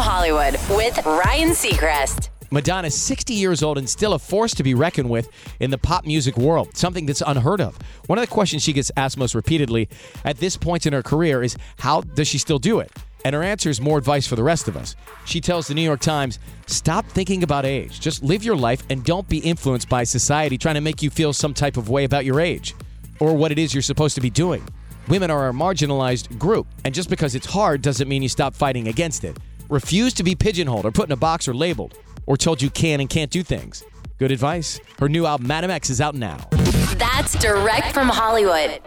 [0.00, 2.30] Hollywood with Ryan Seacrest.
[2.50, 5.28] Madonna's 60 years old and still a force to be reckoned with
[5.60, 7.78] in the pop music world, something that's unheard of.
[8.06, 9.88] One of the questions she gets asked most repeatedly
[10.24, 12.90] at this point in her career is how does she still do it?
[13.24, 14.96] And her answer is more advice for the rest of us.
[15.26, 18.00] She tells the New York Times, stop thinking about age.
[18.00, 21.32] Just live your life and don't be influenced by society trying to make you feel
[21.32, 22.74] some type of way about your age
[23.20, 24.66] or what it is you're supposed to be doing.
[25.08, 28.88] Women are a marginalized group, and just because it's hard doesn't mean you stop fighting
[28.88, 29.36] against it.
[29.70, 32.98] Refuse to be pigeonholed or put in a box or labeled or told you can
[32.98, 33.84] and can't do things.
[34.18, 34.80] Good advice.
[34.98, 36.38] Her new album, Madame X, is out now.
[36.96, 38.80] That's direct from Hollywood.